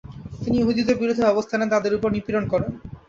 তিনি 0.43 0.55
ইহুদিদের 0.59 0.99
বিরুদ্ধে 1.01 1.27
ব্যবস্থা 1.27 1.55
নেন 1.57 1.69
তাদের 1.73 1.95
ওপর 1.97 2.09
নিপীড়ন 2.15 2.45
করেন। 2.51 2.71